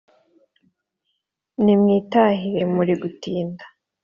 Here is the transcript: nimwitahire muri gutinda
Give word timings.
nimwitahire 1.63 2.63
muri 2.75 2.93
gutinda 3.01 3.65